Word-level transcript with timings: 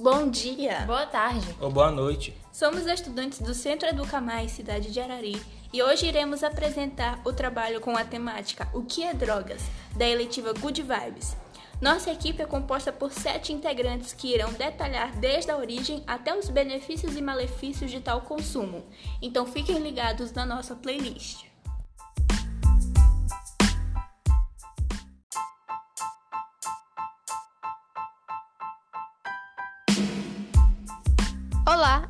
Bom 0.00 0.30
dia! 0.30 0.86
Boa 0.86 1.04
tarde! 1.04 1.54
Ou 1.60 1.70
boa 1.70 1.90
noite! 1.90 2.34
Somos 2.50 2.86
estudantes 2.86 3.38
do 3.38 3.52
Centro 3.52 3.86
Educa 3.86 4.18
Mais, 4.18 4.50
cidade 4.50 4.90
de 4.90 4.98
Arari, 4.98 5.38
e 5.70 5.82
hoje 5.82 6.06
iremos 6.06 6.42
apresentar 6.42 7.20
o 7.22 7.34
trabalho 7.34 7.82
com 7.82 7.94
a 7.94 8.02
temática 8.02 8.66
O 8.72 8.82
que 8.82 9.04
é 9.04 9.12
drogas? 9.12 9.60
da 9.94 10.08
eletiva 10.08 10.54
Good 10.54 10.80
Vibes. 10.84 11.36
Nossa 11.82 12.10
equipe 12.10 12.40
é 12.40 12.46
composta 12.46 12.90
por 12.90 13.12
sete 13.12 13.52
integrantes 13.52 14.14
que 14.14 14.32
irão 14.32 14.50
detalhar 14.54 15.14
desde 15.16 15.50
a 15.50 15.58
origem 15.58 16.02
até 16.06 16.34
os 16.34 16.48
benefícios 16.48 17.14
e 17.14 17.20
malefícios 17.20 17.90
de 17.90 18.00
tal 18.00 18.22
consumo. 18.22 18.82
Então 19.20 19.44
fiquem 19.44 19.80
ligados 19.80 20.32
na 20.32 20.46
nossa 20.46 20.74
playlist. 20.74 21.49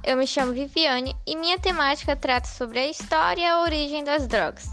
Eu 0.02 0.16
me 0.16 0.26
chamo 0.26 0.52
Viviane 0.52 1.14
e 1.26 1.36
minha 1.36 1.58
temática 1.58 2.16
trata 2.16 2.48
sobre 2.48 2.78
a 2.78 2.86
história 2.86 3.42
e 3.42 3.46
a 3.46 3.60
origem 3.60 4.02
das 4.02 4.26
drogas. 4.26 4.70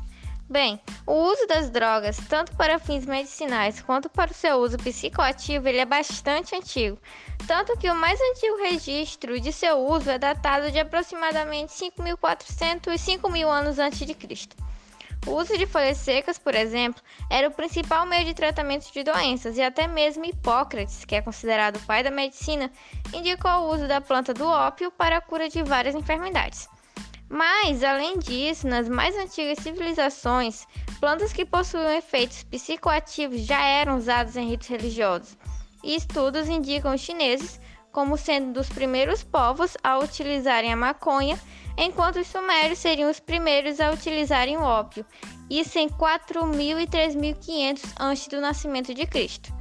Bem, 0.49 0.79
o 1.05 1.13
uso 1.13 1.45
das 1.45 1.69
drogas, 1.69 2.15
tanto 2.29 2.55
para 2.55 2.79
fins 2.79 3.05
medicinais 3.05 3.81
quanto 3.81 4.09
para 4.09 4.31
o 4.31 4.33
seu 4.33 4.55
uso 4.57 4.77
psicoativo, 4.77 5.67
ele 5.67 5.79
é 5.79 5.85
bastante 5.85 6.55
antigo, 6.55 6.97
tanto 7.45 7.77
que 7.77 7.89
o 7.89 7.95
mais 7.95 8.17
antigo 8.21 8.55
registro 8.57 9.41
de 9.41 9.51
seu 9.51 9.77
uso 9.77 10.09
é 10.09 10.17
datado 10.17 10.71
de 10.71 10.79
aproximadamente 10.79 11.73
5.400 11.73 12.87
e 12.87 13.17
5.000 13.17 13.47
anos 13.49 13.77
antes 13.77 14.07
de 14.07 14.13
Cristo. 14.13 14.55
O 15.27 15.35
uso 15.35 15.57
de 15.57 15.65
folhas 15.65 15.97
secas, 15.97 16.37
por 16.37 16.55
exemplo, 16.55 17.03
era 17.29 17.49
o 17.49 17.51
principal 17.51 18.05
meio 18.05 18.23
de 18.23 18.33
tratamento 18.33 18.89
de 18.93 19.03
doenças, 19.03 19.57
e 19.57 19.61
até 19.61 19.85
mesmo 19.85 20.23
Hipócrates, 20.23 21.03
que 21.03 21.15
é 21.15 21.21
considerado 21.21 21.75
o 21.75 21.85
pai 21.85 22.01
da 22.01 22.09
medicina, 22.09 22.71
indicou 23.13 23.51
o 23.51 23.73
uso 23.73 23.89
da 23.89 23.99
planta 23.99 24.33
do 24.33 24.47
ópio 24.47 24.89
para 24.89 25.17
a 25.17 25.21
cura 25.21 25.49
de 25.49 25.61
várias 25.63 25.95
enfermidades. 25.95 26.69
Mas, 27.27 27.83
além 27.83 28.17
disso, 28.19 28.69
nas 28.69 28.87
mais 28.87 29.17
antigas 29.17 29.59
civilizações, 29.59 30.65
plantas 30.97 31.33
que 31.33 31.43
possuíam 31.43 31.91
efeitos 31.91 32.43
psicoativos 32.43 33.41
já 33.41 33.61
eram 33.61 33.97
usadas 33.97 34.37
em 34.37 34.47
ritos 34.47 34.69
religiosos, 34.69 35.37
e 35.83 35.93
estudos 35.95 36.47
indicam 36.47 36.95
os 36.95 37.01
chineses 37.01 37.59
como 37.97 38.15
sendo 38.15 38.53
dos 38.53 38.69
primeiros 38.69 39.23
povos 39.23 39.75
a 39.83 39.97
utilizarem 39.97 40.71
a 40.71 40.75
maconha 40.75 41.35
enquanto 41.75 42.19
os 42.19 42.27
sumérios 42.27 42.77
seriam 42.77 43.09
os 43.09 43.19
primeiros 43.19 43.81
a 43.81 43.89
utilizarem 43.89 44.55
o 44.55 44.61
ópio, 44.61 45.03
isso 45.49 45.79
em 45.79 45.89
4.000 45.89 46.79
e 46.79 46.85
3.500 46.85 47.93
antes 47.99 48.27
do 48.27 48.39
nascimento 48.39 48.93
de 48.93 49.07
Cristo. 49.07 49.51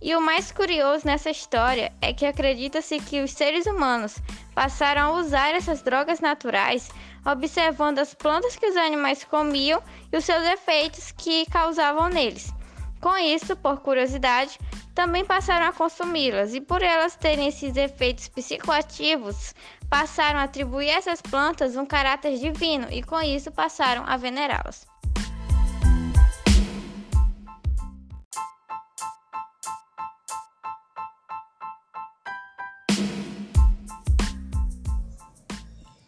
E 0.00 0.14
o 0.14 0.20
mais 0.20 0.52
curioso 0.52 1.04
nessa 1.04 1.30
história 1.30 1.92
é 2.00 2.12
que 2.12 2.24
acredita-se 2.24 3.00
que 3.00 3.22
os 3.22 3.32
seres 3.32 3.66
humanos 3.66 4.14
passaram 4.54 5.02
a 5.02 5.18
usar 5.18 5.52
essas 5.56 5.82
drogas 5.82 6.20
naturais 6.20 6.90
observando 7.26 7.98
as 7.98 8.14
plantas 8.14 8.54
que 8.54 8.66
os 8.66 8.76
animais 8.76 9.24
comiam 9.24 9.82
e 10.12 10.16
os 10.16 10.24
seus 10.24 10.46
efeitos 10.46 11.10
que 11.10 11.44
causavam 11.50 12.08
neles. 12.08 12.54
Com 13.00 13.16
isso, 13.16 13.56
por 13.56 13.80
curiosidade, 13.80 14.58
também 15.00 15.24
passaram 15.24 15.64
a 15.64 15.72
consumi-las 15.72 16.52
e, 16.52 16.60
por 16.60 16.82
elas 16.82 17.16
terem 17.16 17.46
esses 17.46 17.74
efeitos 17.74 18.28
psicoativos, 18.28 19.54
passaram 19.88 20.38
a 20.38 20.42
atribuir 20.42 20.90
a 20.90 20.98
essas 20.98 21.22
plantas 21.22 21.74
um 21.74 21.86
caráter 21.86 22.36
divino 22.36 22.86
e, 22.90 23.02
com 23.02 23.18
isso, 23.22 23.50
passaram 23.50 24.04
a 24.06 24.18
venerá-las. 24.18 24.86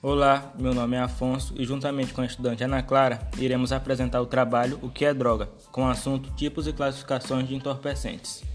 Olá, 0.02 0.52
meu 0.58 0.74
nome 0.74 0.96
é 0.96 1.00
Afonso 1.00 1.54
e 1.56 1.64
juntamente 1.64 2.12
com 2.12 2.20
a 2.20 2.26
estudante 2.26 2.62
Ana 2.62 2.82
Clara 2.82 3.26
iremos 3.38 3.72
apresentar 3.72 4.20
o 4.20 4.26
trabalho 4.26 4.78
O 4.82 4.90
que 4.90 5.06
é 5.06 5.14
droga, 5.14 5.48
com 5.70 5.84
o 5.84 5.88
assunto 5.88 6.30
tipos 6.34 6.66
e 6.66 6.74
classificações 6.74 7.48
de 7.48 7.54
entorpecentes. 7.54 8.51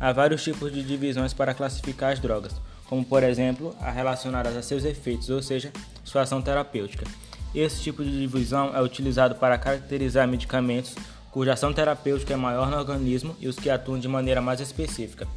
Há 0.00 0.12
vários 0.12 0.42
tipos 0.42 0.72
de 0.72 0.82
divisões 0.82 1.34
para 1.34 1.52
classificar 1.52 2.12
as 2.12 2.18
drogas, 2.18 2.54
como 2.88 3.04
por 3.04 3.22
exemplo, 3.22 3.76
a 3.80 3.90
relacionadas 3.90 4.56
a 4.56 4.62
seus 4.62 4.84
efeitos, 4.84 5.28
ou 5.28 5.42
seja, 5.42 5.70
sua 6.02 6.22
ação 6.22 6.40
terapêutica. 6.40 7.04
Esse 7.54 7.82
tipo 7.82 8.02
de 8.02 8.10
divisão 8.10 8.74
é 8.74 8.80
utilizado 8.80 9.34
para 9.34 9.58
caracterizar 9.58 10.26
medicamentos 10.26 10.94
cuja 11.30 11.52
ação 11.52 11.72
terapêutica 11.72 12.34
é 12.34 12.36
maior 12.36 12.70
no 12.70 12.76
organismo 12.76 13.36
e 13.38 13.46
os 13.46 13.56
que 13.56 13.70
atuam 13.70 13.98
de 13.98 14.08
maneira 14.08 14.40
mais 14.40 14.60
específica. 14.60 15.28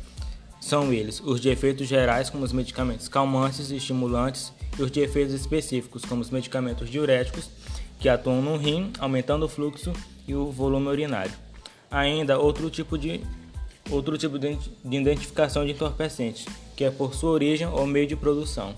São 0.59 0.93
eles 0.93 1.19
os 1.19 1.41
de 1.41 1.49
efeitos 1.49 1.87
gerais, 1.87 2.29
como 2.29 2.43
os 2.43 2.53
medicamentos 2.53 3.07
calmantes 3.07 3.69
e 3.69 3.75
estimulantes, 3.75 4.53
e 4.79 4.81
os 4.81 4.89
de 4.89 5.01
efeitos 5.01 5.33
específicos, 5.33 6.05
como 6.05 6.21
os 6.21 6.29
medicamentos 6.29 6.89
diuréticos, 6.89 7.49
que 7.99 8.07
atuam 8.07 8.41
no 8.41 8.57
rim, 8.57 8.91
aumentando 8.97 9.45
o 9.45 9.49
fluxo 9.49 9.91
e 10.27 10.33
o 10.33 10.51
volume 10.51 10.87
urinário. 10.87 11.33
Ainda 11.91 12.39
outro 12.39 12.69
tipo 12.69 12.97
de 12.97 13.21
outro 13.89 14.17
tipo 14.17 14.39
de 14.39 14.57
identificação 14.83 15.65
de 15.65 15.71
entorpecentes, 15.71 16.45
que 16.75 16.83
é 16.83 16.91
por 16.91 17.13
sua 17.13 17.31
origem 17.31 17.67
ou 17.67 17.85
meio 17.85 18.07
de 18.07 18.15
produção. 18.15 18.75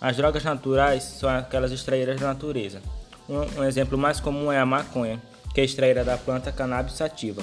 As 0.00 0.16
drogas 0.16 0.42
naturais 0.42 1.02
são 1.02 1.30
aquelas 1.30 1.70
extraídas 1.70 2.18
da 2.18 2.26
natureza. 2.26 2.82
Um, 3.28 3.62
exemplo 3.64 3.96
mais 3.96 4.18
comum 4.18 4.50
é 4.50 4.58
a 4.58 4.66
maconha, 4.66 5.22
que 5.54 5.60
é 5.60 5.64
extraída 5.64 6.02
da 6.04 6.18
planta 6.18 6.50
cannabis 6.50 6.94
sativa. 6.94 7.42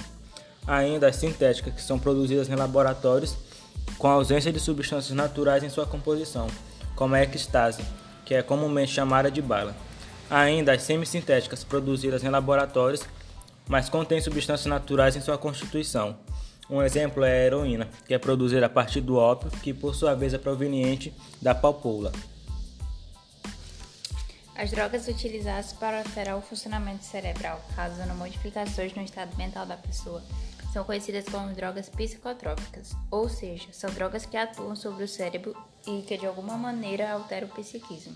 Ainda 0.67 1.07
as 1.07 1.15
sintéticas, 1.15 1.73
que 1.73 1.81
são 1.81 1.97
produzidas 1.97 2.49
em 2.49 2.55
laboratórios 2.55 3.37
com 3.97 4.07
ausência 4.07 4.51
de 4.51 4.59
substâncias 4.59 5.15
naturais 5.15 5.63
em 5.63 5.69
sua 5.69 5.85
composição, 5.85 6.47
como 6.95 7.15
a 7.15 7.23
ecstase, 7.23 7.81
que 8.25 8.35
é 8.35 8.41
comumente 8.41 8.91
chamada 8.91 9.31
de 9.31 9.41
bala. 9.41 9.75
Ainda 10.29 10.73
as 10.73 10.83
semissintéticas, 10.83 11.63
produzidas 11.63 12.23
em 12.23 12.29
laboratórios, 12.29 13.01
mas 13.67 13.89
contêm 13.89 14.21
substâncias 14.21 14.67
naturais 14.67 15.15
em 15.15 15.21
sua 15.21 15.37
constituição. 15.37 16.15
Um 16.69 16.83
exemplo 16.83 17.23
é 17.23 17.31
a 17.31 17.45
heroína, 17.45 17.89
que 18.05 18.13
é 18.13 18.19
produzida 18.19 18.67
a 18.67 18.69
partir 18.69 19.01
do 19.01 19.17
ópio, 19.17 19.49
que 19.49 19.73
por 19.73 19.95
sua 19.95 20.13
vez 20.13 20.33
é 20.33 20.37
proveniente 20.37 21.11
da 21.41 21.55
papoula. 21.55 22.11
As 24.55 24.69
drogas 24.69 25.07
utilizadas 25.07 25.73
para 25.73 25.99
alterar 25.99 26.37
o 26.37 26.41
funcionamento 26.41 27.05
cerebral, 27.05 27.59
causando 27.75 28.13
modificações 28.13 28.93
no 28.93 29.01
estado 29.01 29.35
mental 29.37 29.65
da 29.65 29.77
pessoa, 29.77 30.21
são 30.71 30.83
conhecidas 30.83 31.25
como 31.25 31.53
drogas 31.53 31.89
psicotrópicas, 31.89 32.91
ou 33.09 33.27
seja, 33.27 33.69
são 33.71 33.89
drogas 33.89 34.25
que 34.25 34.37
atuam 34.37 34.75
sobre 34.75 35.03
o 35.03 35.07
cérebro 35.07 35.55
e 35.87 36.03
que 36.03 36.17
de 36.17 36.27
alguma 36.27 36.55
maneira 36.55 37.11
alteram 37.11 37.47
o 37.47 37.51
psiquismo. 37.51 38.15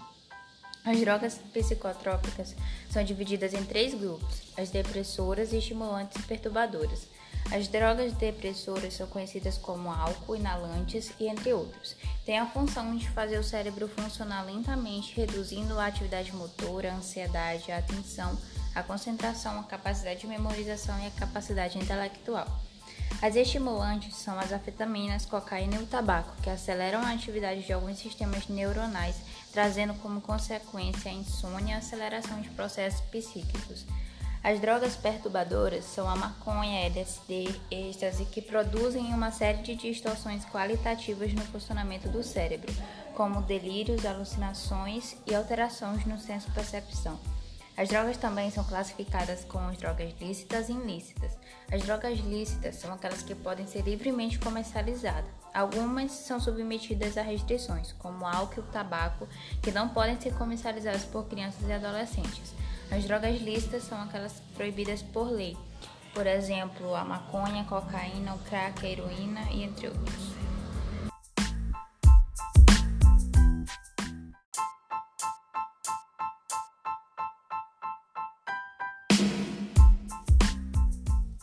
As 0.86 1.00
drogas 1.00 1.40
psicotrópicas 1.53 2.56
são 2.90 3.03
divididas 3.03 3.53
em 3.53 3.63
três 3.63 3.94
grupos: 3.94 4.42
as 4.58 4.69
depressoras, 4.69 5.53
estimulantes 5.53 6.22
e 6.22 6.28
perturbadoras. 6.28 7.08
As 7.53 7.68
drogas 7.68 8.14
depressoras 8.14 8.96
são 8.96 9.06
conhecidas 9.06 9.59
como 9.59 9.91
álcool, 9.91 10.36
inalantes 10.36 11.14
e 11.19 11.28
entre 11.28 11.53
outros. 11.53 11.96
Têm 12.25 12.40
a 12.40 12.47
função 12.47 12.97
de 12.97 13.08
fazer 13.12 13.38
o 13.38 13.44
cérebro 13.44 13.88
funcionar 13.88 14.41
lentamente, 14.44 15.16
reduzindo 15.16 15.78
a 15.78 15.86
atividade 15.86 16.36
motora, 16.36 16.92
a 16.92 16.96
ansiedade, 16.96 17.72
a 17.72 17.78
atenção, 17.78 18.36
a 18.74 18.81
concentração, 18.81 19.59
a 19.59 19.63
capacidade 19.66 20.22
de 20.22 20.28
memorização 20.28 21.00
e 21.00 21.06
a 21.06 21.12
capacidade 21.12 21.78
intelectual. 21.78 22.47
As 23.22 23.36
estimulantes 23.36 24.16
são 24.16 24.40
as 24.40 24.52
afetaminas, 24.52 25.24
cocaína 25.24 25.75
e 25.75 25.84
o 25.84 25.86
tabaco, 25.86 26.36
que 26.42 26.50
aceleram 26.50 27.02
a 27.02 27.12
atividade 27.12 27.62
de 27.62 27.72
alguns 27.72 28.00
sistemas 28.00 28.47
neuronais, 28.47 29.18
trazendo 29.52 29.94
como 30.02 30.19
consequência 30.22 31.12
a 31.12 31.13
insônia 31.13 31.74
e 31.74 31.75
a 31.75 31.78
aceleração 31.78 32.42
de 32.42 32.50
processos 32.50 33.02
psíquicos. 33.12 33.86
As 34.44 34.59
drogas 34.59 34.98
perturbadoras 34.98 35.86
são 35.86 36.06
a 36.06 36.18
maconha, 36.18 36.86
LSD, 36.88 37.56
êxtase, 37.72 38.25
que 38.25 38.42
produzem 38.42 39.13
uma 39.13 39.31
série 39.31 39.62
de 39.62 39.74
distorções 39.74 40.44
qualitativas 40.44 41.34
no 41.34 41.45
funcionamento 41.45 42.10
do 42.10 42.22
cérebro, 42.22 42.69
como 43.16 43.42
delírios, 43.42 44.06
alucinações 44.06 45.16
e 45.25 45.34
alterações 45.34 46.06
no 46.06 46.19
senso-percepção. 46.19 47.18
As 47.78 47.88
drogas 47.88 48.18
também 48.18 48.51
são 48.51 48.66
classificadas 48.66 49.45
como 49.45 49.69
as 49.69 49.78
drogas 49.78 50.13
lícitas 50.19 50.68
e 50.68 50.74
ilícitas. 50.74 51.31
As 51.72 51.81
drogas 51.81 52.19
lícitas 52.19 52.75
são 52.75 52.94
aquelas 52.94 53.24
que 53.24 53.34
podem 53.34 53.66
ser 53.66 53.84
livremente 53.84 54.38
comercializadas. 54.39 55.31
Algumas 55.54 56.12
são 56.12 56.38
submetidas 56.39 57.18
a 57.18 57.22
restrições, 57.22 57.94
como 57.94 58.25
álcool 58.25 58.60
e 58.60 58.74
tabaco, 58.74 59.25
que 59.62 59.72
não 59.72 59.88
podem 59.88 60.19
ser 60.19 60.34
comercializadas 60.34 61.06
por 61.06 61.25
crianças 61.25 61.68
e 61.68 61.72
adolescentes. 61.72 62.54
As 62.95 63.06
drogas 63.06 63.42
lícitas 63.42 63.81
são 63.86 64.00
aquelas 64.00 64.40
proibidas 64.56 65.01
por 65.01 65.28
lei, 65.31 65.57
por 66.13 66.28
exemplo, 66.28 66.94
a 66.94 67.04
maconha, 67.04 67.63
cocaína, 67.63 68.36
o 68.36 68.40
crack, 68.48 68.86
a 68.86 68.90
heroína 68.90 69.42
e 69.51 69.63
entre 69.63 69.88
outros. 69.88 70.34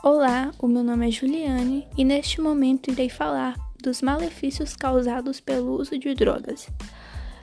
Olá, 0.04 0.52
o 0.56 0.68
meu 0.68 0.84
nome 0.84 1.08
é 1.08 1.10
Juliane 1.10 1.88
e 1.96 2.04
neste 2.04 2.40
momento 2.40 2.92
irei 2.92 3.10
falar 3.10 3.56
dos 3.82 4.00
malefícios 4.00 4.76
causados 4.76 5.40
pelo 5.40 5.72
uso 5.80 5.98
de 5.98 6.14
drogas. 6.14 6.68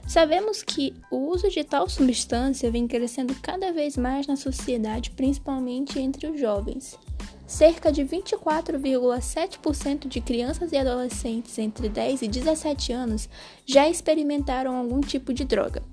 Sabemos 0.08 0.64
que 0.64 0.96
o 1.12 1.18
uso 1.18 1.50
de 1.50 1.66
tal 1.66 1.90
substância 1.90 2.72
vem 2.72 2.88
crescendo 2.88 3.36
cada 3.42 3.74
vez 3.74 3.98
mais 3.98 4.26
na 4.26 4.38
sociedade, 4.38 5.12
principalmente 5.12 6.00
entre 6.00 6.28
os 6.28 6.40
jovens. 6.40 6.98
Cerca 7.46 7.92
de 7.92 8.06
24,7% 8.06 10.08
de 10.08 10.22
crianças 10.22 10.72
e 10.72 10.78
adolescentes 10.78 11.60
entre 11.60 11.90
10 11.90 12.22
e 12.22 12.30
17 12.30 12.94
anos 12.94 13.28
já 13.66 13.90
experimentaram 13.90 14.78
algum 14.78 15.02
tipo 15.02 15.34
de 15.34 15.44
droga. 15.44 15.84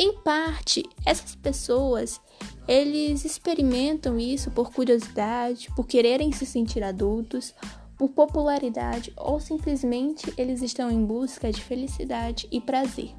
Em 0.00 0.20
parte, 0.22 0.82
essas 1.06 1.36
pessoas, 1.36 2.20
eles 2.66 3.24
experimentam 3.24 4.18
isso 4.18 4.50
por 4.50 4.72
curiosidade, 4.72 5.68
por 5.76 5.86
quererem 5.86 6.32
se 6.32 6.44
sentir 6.44 6.82
adultos, 6.82 7.54
por 7.96 8.08
popularidade 8.08 9.12
ou 9.16 9.38
simplesmente 9.38 10.34
eles 10.36 10.60
estão 10.60 10.90
em 10.90 11.04
busca 11.04 11.52
de 11.52 11.62
felicidade 11.62 12.48
e 12.50 12.60
prazer. 12.60 13.14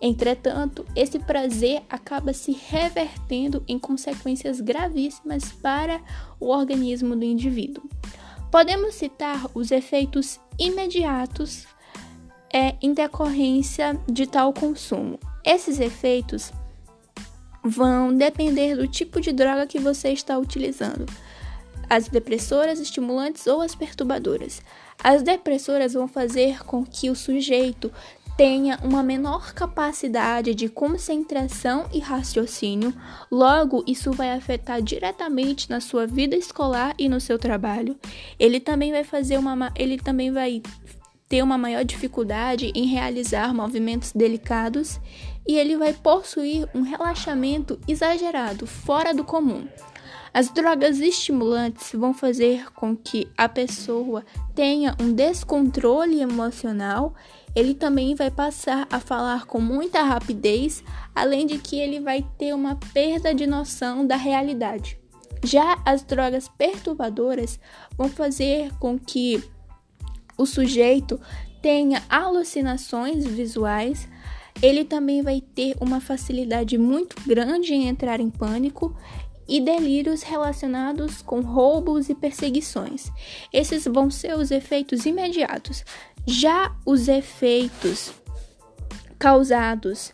Entretanto, 0.00 0.86
esse 0.96 1.18
prazer 1.18 1.82
acaba 1.88 2.32
se 2.32 2.52
revertendo 2.52 3.62
em 3.68 3.78
consequências 3.78 4.60
gravíssimas 4.60 5.52
para 5.52 6.00
o 6.38 6.48
organismo 6.48 7.14
do 7.14 7.24
indivíduo. 7.24 7.84
Podemos 8.50 8.94
citar 8.94 9.46
os 9.54 9.70
efeitos 9.70 10.40
imediatos 10.58 11.66
é, 12.52 12.74
em 12.82 12.94
decorrência 12.94 14.00
de 14.08 14.26
tal 14.26 14.52
consumo. 14.52 15.18
Esses 15.44 15.78
efeitos 15.78 16.50
vão 17.62 18.14
depender 18.14 18.74
do 18.74 18.88
tipo 18.88 19.20
de 19.20 19.32
droga 19.32 19.66
que 19.66 19.78
você 19.78 20.10
está 20.10 20.38
utilizando. 20.38 21.06
As 21.88 22.08
depressoras, 22.08 22.78
estimulantes 22.78 23.46
ou 23.46 23.60
as 23.60 23.74
perturbadoras. 23.74 24.62
As 25.02 25.22
depressoras 25.22 25.92
vão 25.92 26.06
fazer 26.06 26.64
com 26.64 26.84
que 26.84 27.10
o 27.10 27.16
sujeito 27.16 27.92
tenha 28.40 28.78
uma 28.82 29.02
menor 29.02 29.52
capacidade 29.52 30.54
de 30.54 30.66
concentração 30.66 31.84
e 31.92 31.98
raciocínio, 31.98 32.90
logo 33.30 33.84
isso 33.86 34.12
vai 34.12 34.32
afetar 34.32 34.80
diretamente 34.80 35.68
na 35.68 35.78
sua 35.78 36.06
vida 36.06 36.34
escolar 36.34 36.94
e 36.98 37.06
no 37.06 37.20
seu 37.20 37.38
trabalho. 37.38 37.98
Ele 38.38 38.58
também 38.58 38.92
vai 38.92 39.04
fazer 39.04 39.36
uma 39.36 39.70
ele 39.76 39.98
também 39.98 40.32
vai 40.32 40.62
ter 41.28 41.42
uma 41.42 41.58
maior 41.58 41.84
dificuldade 41.84 42.72
em 42.74 42.86
realizar 42.86 43.52
movimentos 43.52 44.10
delicados 44.10 44.98
e 45.46 45.58
ele 45.58 45.76
vai 45.76 45.92
possuir 45.92 46.66
um 46.74 46.80
relaxamento 46.80 47.78
exagerado, 47.86 48.66
fora 48.66 49.12
do 49.12 49.22
comum. 49.22 49.68
As 50.32 50.48
drogas 50.48 50.98
estimulantes 50.98 51.92
vão 51.92 52.14
fazer 52.14 52.72
com 52.72 52.96
que 52.96 53.28
a 53.36 53.48
pessoa 53.48 54.24
tenha 54.54 54.96
um 55.00 55.12
descontrole 55.12 56.20
emocional 56.20 57.14
ele 57.54 57.74
também 57.74 58.14
vai 58.14 58.30
passar 58.30 58.86
a 58.90 59.00
falar 59.00 59.46
com 59.46 59.60
muita 59.60 60.02
rapidez, 60.02 60.82
além 61.14 61.46
de 61.46 61.58
que 61.58 61.78
ele 61.78 62.00
vai 62.00 62.24
ter 62.38 62.54
uma 62.54 62.76
perda 62.92 63.34
de 63.34 63.46
noção 63.46 64.06
da 64.06 64.16
realidade. 64.16 64.98
Já 65.42 65.80
as 65.84 66.02
drogas 66.02 66.48
perturbadoras 66.48 67.58
vão 67.96 68.08
fazer 68.08 68.70
com 68.78 68.98
que 68.98 69.42
o 70.36 70.46
sujeito 70.46 71.20
tenha 71.62 72.02
alucinações 72.08 73.26
visuais, 73.26 74.08
ele 74.62 74.84
também 74.84 75.22
vai 75.22 75.40
ter 75.40 75.76
uma 75.80 76.00
facilidade 76.00 76.76
muito 76.76 77.16
grande 77.26 77.74
em 77.74 77.88
entrar 77.88 78.20
em 78.20 78.30
pânico 78.30 78.94
e 79.50 79.60
delírios 79.60 80.22
relacionados 80.22 81.22
com 81.22 81.40
roubos 81.40 82.08
e 82.08 82.14
perseguições. 82.14 83.10
Esses 83.52 83.84
vão 83.84 84.08
ser 84.08 84.36
os 84.38 84.52
efeitos 84.52 85.04
imediatos. 85.06 85.84
Já 86.26 86.74
os 86.86 87.08
efeitos 87.08 88.12
causados 89.18 90.12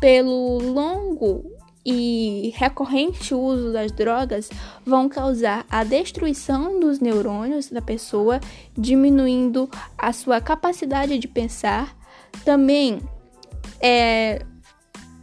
pelo 0.00 0.58
longo 0.58 1.44
e 1.84 2.52
recorrente 2.54 3.34
uso 3.34 3.72
das 3.72 3.90
drogas 3.90 4.50
vão 4.84 5.08
causar 5.08 5.64
a 5.70 5.82
destruição 5.84 6.78
dos 6.78 7.00
neurônios 7.00 7.70
da 7.70 7.80
pessoa, 7.80 8.40
diminuindo 8.76 9.70
a 9.96 10.12
sua 10.12 10.40
capacidade 10.40 11.18
de 11.18 11.26
pensar. 11.26 11.96
Também 12.44 13.00
é, 13.80 14.44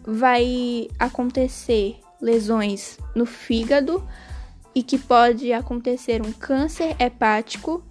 vai 0.03 0.87
acontecer 0.97 1.99
lesões 2.19 2.97
no 3.15 3.25
fígado 3.25 4.03
e 4.73 4.81
que 4.81 4.97
pode 4.97 5.53
acontecer 5.53 6.25
um 6.25 6.31
câncer 6.31 6.95
hepático 6.99 7.83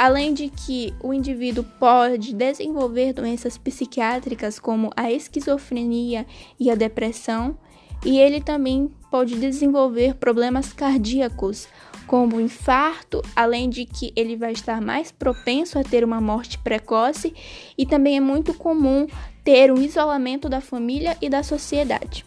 Além 0.00 0.32
de 0.32 0.48
que 0.48 0.94
o 1.02 1.12
indivíduo 1.12 1.62
pode 1.78 2.32
desenvolver 2.32 3.12
doenças 3.12 3.58
psiquiátricas 3.58 4.58
como 4.58 4.90
a 4.96 5.12
esquizofrenia 5.12 6.26
e 6.58 6.70
a 6.70 6.74
depressão, 6.74 7.58
e 8.02 8.18
ele 8.18 8.40
também 8.40 8.90
pode 9.10 9.34
desenvolver 9.34 10.14
problemas 10.14 10.72
cardíacos, 10.72 11.68
como 12.06 12.40
infarto, 12.40 13.20
além 13.36 13.68
de 13.68 13.84
que 13.84 14.10
ele 14.16 14.38
vai 14.38 14.52
estar 14.52 14.80
mais 14.80 15.12
propenso 15.12 15.78
a 15.78 15.84
ter 15.84 16.02
uma 16.02 16.18
morte 16.18 16.56
precoce, 16.56 17.34
e 17.76 17.84
também 17.84 18.16
é 18.16 18.20
muito 18.20 18.54
comum 18.54 19.06
ter 19.44 19.70
um 19.70 19.82
isolamento 19.82 20.48
da 20.48 20.62
família 20.62 21.14
e 21.20 21.28
da 21.28 21.42
sociedade. 21.42 22.24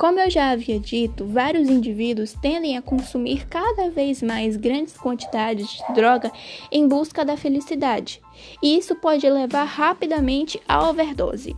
Como 0.00 0.18
eu 0.18 0.30
já 0.30 0.52
havia 0.52 0.80
dito, 0.80 1.26
vários 1.26 1.68
indivíduos 1.68 2.32
tendem 2.32 2.74
a 2.74 2.80
consumir 2.80 3.46
cada 3.46 3.90
vez 3.90 4.22
mais 4.22 4.56
grandes 4.56 4.96
quantidades 4.96 5.68
de 5.68 5.92
droga 5.92 6.32
em 6.72 6.88
busca 6.88 7.22
da 7.22 7.36
felicidade, 7.36 8.18
e 8.62 8.78
isso 8.78 8.96
pode 8.96 9.28
levar 9.28 9.64
rapidamente 9.64 10.58
à 10.66 10.88
overdose. 10.88 11.54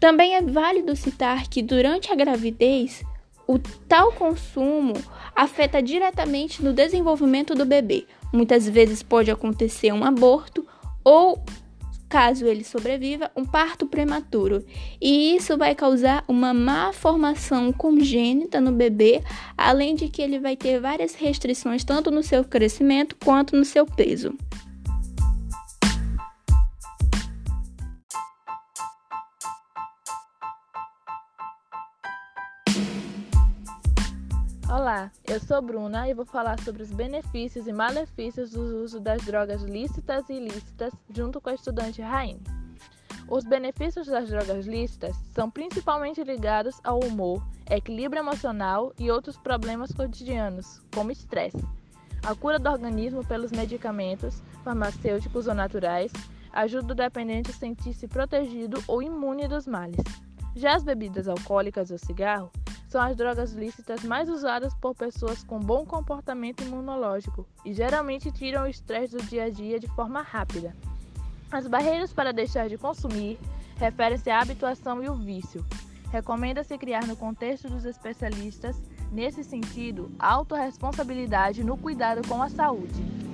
Também 0.00 0.34
é 0.34 0.42
válido 0.42 0.96
citar 0.96 1.46
que 1.46 1.62
durante 1.62 2.10
a 2.12 2.16
gravidez, 2.16 3.04
o 3.46 3.60
tal 3.86 4.10
consumo 4.10 4.94
afeta 5.32 5.80
diretamente 5.80 6.64
no 6.64 6.72
desenvolvimento 6.72 7.54
do 7.54 7.64
bebê. 7.64 8.06
Muitas 8.32 8.68
vezes 8.68 9.04
pode 9.04 9.30
acontecer 9.30 9.92
um 9.92 10.02
aborto 10.02 10.66
ou 11.04 11.40
caso 12.12 12.46
ele 12.46 12.62
sobreviva, 12.62 13.30
um 13.34 13.42
parto 13.42 13.86
prematuro. 13.86 14.62
E 15.00 15.34
isso 15.34 15.56
vai 15.56 15.74
causar 15.74 16.22
uma 16.28 16.52
má 16.52 16.92
formação 16.92 17.72
congênita 17.72 18.60
no 18.60 18.70
bebê, 18.70 19.22
além 19.56 19.94
de 19.94 20.08
que 20.08 20.20
ele 20.20 20.38
vai 20.38 20.54
ter 20.54 20.78
várias 20.78 21.14
restrições 21.14 21.84
tanto 21.84 22.10
no 22.10 22.22
seu 22.22 22.44
crescimento 22.44 23.16
quanto 23.24 23.56
no 23.56 23.64
seu 23.64 23.86
peso. 23.86 24.34
Olá, 34.74 35.12
eu 35.28 35.38
sou 35.38 35.60
Bruna 35.60 36.08
e 36.08 36.14
vou 36.14 36.24
falar 36.24 36.58
sobre 36.60 36.82
os 36.82 36.90
benefícios 36.90 37.66
e 37.66 37.72
malefícios 37.74 38.52
do 38.52 38.82
uso 38.82 38.98
das 38.98 39.22
drogas 39.22 39.60
lícitas 39.60 40.26
e 40.30 40.32
ilícitas 40.32 40.94
junto 41.10 41.42
com 41.42 41.50
a 41.50 41.54
estudante 41.54 42.00
Raine. 42.00 42.40
Os 43.28 43.44
benefícios 43.44 44.06
das 44.06 44.30
drogas 44.30 44.64
lícitas 44.64 45.14
são 45.34 45.50
principalmente 45.50 46.24
ligados 46.24 46.80
ao 46.82 47.00
humor, 47.00 47.46
equilíbrio 47.70 48.20
emocional 48.20 48.94
e 48.98 49.10
outros 49.10 49.36
problemas 49.36 49.92
cotidianos, 49.92 50.80
como 50.94 51.12
estresse. 51.12 51.62
A 52.24 52.34
cura 52.34 52.58
do 52.58 52.70
organismo 52.70 53.22
pelos 53.22 53.52
medicamentos, 53.52 54.42
farmacêuticos 54.64 55.48
ou 55.48 55.54
naturais, 55.54 56.10
ajuda 56.50 56.94
o 56.94 56.96
dependente 56.96 57.50
a 57.50 57.54
sentir-se 57.54 58.08
protegido 58.08 58.82
ou 58.88 59.02
imune 59.02 59.46
dos 59.46 59.66
males. 59.66 60.00
Já 60.56 60.76
as 60.76 60.82
bebidas 60.82 61.28
alcoólicas 61.28 61.90
ou 61.90 61.98
cigarro 61.98 62.50
são 62.92 63.00
as 63.00 63.16
drogas 63.16 63.52
lícitas 63.52 64.04
mais 64.04 64.28
usadas 64.28 64.74
por 64.74 64.94
pessoas 64.94 65.42
com 65.42 65.58
bom 65.58 65.86
comportamento 65.86 66.62
imunológico 66.62 67.48
e 67.64 67.72
geralmente 67.72 68.30
tiram 68.30 68.64
o 68.64 68.68
estresse 68.68 69.16
do 69.16 69.22
dia 69.22 69.44
a 69.44 69.50
dia 69.50 69.80
de 69.80 69.86
forma 69.88 70.20
rápida. 70.20 70.76
As 71.50 71.66
barreiras 71.66 72.12
para 72.12 72.34
deixar 72.34 72.68
de 72.68 72.76
consumir 72.76 73.38
referem-se 73.76 74.28
à 74.28 74.42
habituação 74.42 75.02
e 75.02 75.08
o 75.08 75.14
vício. 75.14 75.64
Recomenda-se 76.10 76.76
criar 76.76 77.06
no 77.06 77.16
contexto 77.16 77.66
dos 77.66 77.86
especialistas, 77.86 78.76
nesse 79.10 79.42
sentido, 79.42 80.12
autorresponsabilidade 80.18 81.64
no 81.64 81.78
cuidado 81.78 82.20
com 82.28 82.42
a 82.42 82.50
saúde. 82.50 83.31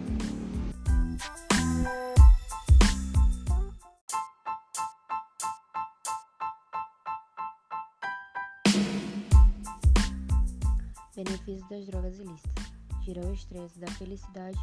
Benefícios 11.19 11.69
das 11.69 11.85
drogas 11.85 12.17
ilícitas: 12.21 12.73
tira 13.03 13.27
o 13.27 13.35
estresse 13.35 13.77
da 13.81 13.89
felicidade 13.89 14.57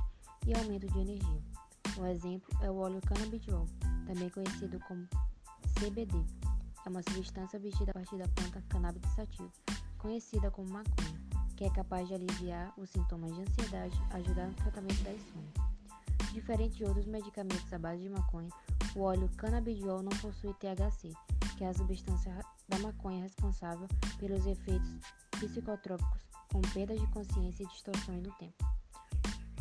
e 0.48 0.54
aumento 0.54 0.88
de 0.88 1.00
energia. 1.00 1.44
Um 1.98 2.06
exemplo 2.06 2.48
é 2.62 2.72
o 2.72 2.78
óleo 2.78 3.02
canabidiol, 3.02 3.68
também 4.08 4.30
conhecido 4.30 4.80
como 4.88 5.06
CBD. 5.78 6.16
É 6.86 6.90
uma 6.90 7.04
substância 7.04 7.60
obtida 7.60 7.92
a 7.92 7.94
partir 7.96 8.18
da 8.18 8.28
planta 8.30 8.64
cannabis 8.70 9.04
sativa, 9.14 9.52
conhecida 9.98 10.50
como 10.50 10.70
maconha, 10.70 11.22
que 11.58 11.66
é 11.66 11.70
capaz 11.72 12.08
de 12.08 12.14
aliviar 12.14 12.74
os 12.78 12.90
sintomas 12.90 13.36
de 13.36 13.42
ansiedade, 13.42 14.02
ajudar 14.12 14.48
no 14.48 14.54
tratamento 14.54 15.04
da 15.04 15.12
insônia. 15.12 15.52
Diferente 16.32 16.78
de 16.78 16.86
outros 16.86 17.06
medicamentos 17.06 17.74
à 17.74 17.78
base 17.78 18.04
de 18.04 18.10
maconha, 18.10 18.50
o 18.96 19.02
óleo 19.02 19.30
canabidiol 19.36 20.02
não 20.02 20.18
possui 20.20 20.54
THC, 20.54 21.12
que 21.58 21.66
é 21.66 21.68
a 21.68 21.74
substância 21.74 22.34
da 22.70 22.80
maconha 22.80 23.24
responsável 23.24 23.90
pelos 24.20 24.46
efeitos 24.46 24.90
psicotrópicos, 25.32 26.35
com 26.52 26.62
perda 26.62 26.96
de 26.96 27.08
consciência 27.08 27.64
e 27.64 27.68
distorções 27.68 28.24
no 28.24 28.32
tempo. 28.34 28.66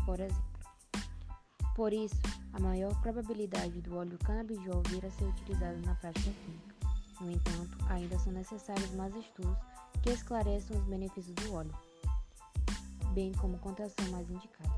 Por 0.04 0.20
exemplo, 0.20 0.54
por 1.74 1.92
isso, 1.92 2.14
a 2.52 2.60
maior 2.60 2.94
probabilidade 3.00 3.80
do 3.82 3.96
óleo 3.96 4.16
canabidiol 4.18 4.80
vir 4.86 5.04
a 5.04 5.10
ser 5.10 5.24
utilizado 5.24 5.76
na 5.84 5.94
prática 5.96 6.30
clínica. 6.30 6.74
No 7.20 7.32
entanto, 7.32 7.76
ainda 7.88 8.16
são 8.20 8.32
necessários 8.32 8.92
mais 8.92 9.14
estudos 9.16 9.56
que 10.00 10.10
esclareçam 10.10 10.76
os 10.76 10.84
benefícios 10.84 11.34
do 11.34 11.52
óleo, 11.52 11.74
bem 13.12 13.32
como 13.32 13.58
contração 13.58 14.06
mais 14.10 14.30
indicada. 14.30 14.70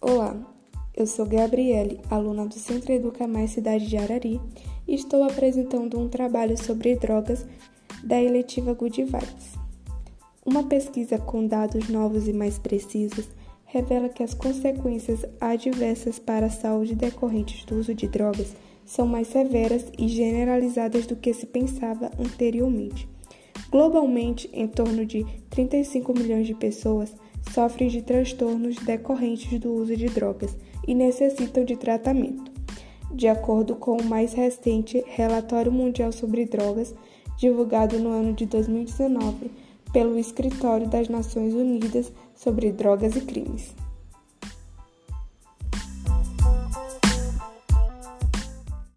Olá, 0.00 0.55
eu 0.96 1.06
sou 1.06 1.26
Gabriele, 1.26 2.00
aluna 2.08 2.46
do 2.46 2.54
Centro 2.54 2.90
Educa 2.90 3.28
Mais 3.28 3.50
Cidade 3.50 3.86
de 3.86 3.98
Arari, 3.98 4.40
e 4.88 4.94
estou 4.94 5.22
apresentando 5.24 5.98
um 5.98 6.08
trabalho 6.08 6.56
sobre 6.56 6.96
drogas 6.96 7.46
da 8.02 8.20
eletiva 8.20 8.72
Good 8.72 9.04
Vibes. 9.04 9.58
Uma 10.44 10.62
pesquisa 10.62 11.18
com 11.18 11.46
dados 11.46 11.90
novos 11.90 12.26
e 12.26 12.32
mais 12.32 12.58
precisos 12.58 13.28
revela 13.66 14.08
que 14.08 14.22
as 14.22 14.32
consequências 14.32 15.26
adversas 15.38 16.18
para 16.18 16.46
a 16.46 16.50
saúde 16.50 16.94
decorrentes 16.94 17.64
do 17.66 17.76
uso 17.76 17.94
de 17.94 18.08
drogas 18.08 18.54
são 18.86 19.06
mais 19.06 19.26
severas 19.26 19.84
e 19.98 20.08
generalizadas 20.08 21.06
do 21.06 21.16
que 21.16 21.34
se 21.34 21.44
pensava 21.44 22.10
anteriormente. 22.18 23.06
Globalmente, 23.70 24.48
em 24.52 24.68
torno 24.68 25.04
de 25.04 25.26
35 25.50 26.14
milhões 26.14 26.46
de 26.46 26.54
pessoas 26.54 27.12
sofrem 27.52 27.88
de 27.88 28.02
transtornos 28.02 28.76
decorrentes 28.76 29.58
do 29.58 29.72
uso 29.72 29.96
de 29.96 30.06
drogas 30.06 30.56
e 30.86 30.94
necessitam 30.94 31.64
de 31.64 31.76
tratamento, 31.76 32.50
de 33.12 33.28
acordo 33.28 33.74
com 33.76 33.96
o 33.96 34.04
mais 34.04 34.32
recente 34.32 35.02
Relatório 35.06 35.72
Mundial 35.72 36.12
sobre 36.12 36.44
Drogas, 36.44 36.94
divulgado 37.36 37.98
no 37.98 38.10
ano 38.10 38.32
de 38.32 38.46
2019 38.46 39.50
pelo 39.92 40.18
Escritório 40.18 40.88
das 40.88 41.08
Nações 41.08 41.54
Unidas 41.54 42.12
sobre 42.34 42.72
Drogas 42.72 43.16
e 43.16 43.20
Crimes. 43.20 43.74